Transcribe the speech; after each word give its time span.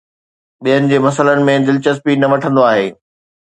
ٻين 0.63 0.87
جي 0.93 0.99
مسئلن 1.05 1.45
۾ 1.51 1.59
دلچسپي 1.69 2.19
نه 2.23 2.33
وٺندو 2.33 2.69
آهي 2.73 2.93